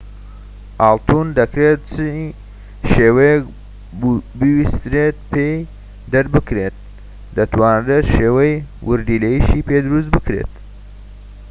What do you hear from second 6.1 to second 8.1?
دەربکرێت دەتوانرێت